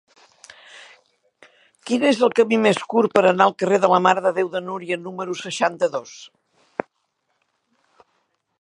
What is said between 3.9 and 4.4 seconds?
la Mare de